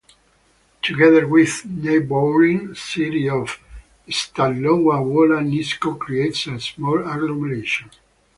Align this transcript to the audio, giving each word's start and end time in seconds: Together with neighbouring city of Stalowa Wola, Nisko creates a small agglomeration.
Together 0.81 1.27
with 1.27 1.63
neighbouring 1.63 2.73
city 2.73 3.29
of 3.29 3.59
Stalowa 4.09 4.99
Wola, 5.03 5.43
Nisko 5.47 5.93
creates 5.99 6.47
a 6.47 6.59
small 6.59 7.07
agglomeration. 7.07 7.91